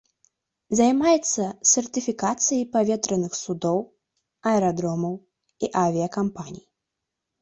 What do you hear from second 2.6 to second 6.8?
паветраных судоў, аэрадромаў і авіякампаній.